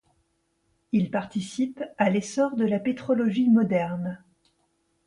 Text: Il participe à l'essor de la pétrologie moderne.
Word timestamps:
Il 0.93 1.11
participe 1.11 1.83
à 1.99 2.09
l'essor 2.09 2.55
de 2.55 2.65
la 2.65 2.79
pétrologie 2.79 3.51
moderne. 3.51 4.17